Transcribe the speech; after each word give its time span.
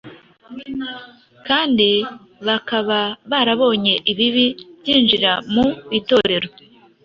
kandi 1.47 1.89
bakaba 2.47 2.99
barabonye 3.31 3.93
ibibi 4.11 4.45
byinjira 4.79 5.31
mu 5.53 5.67
Itorero, 5.99 6.49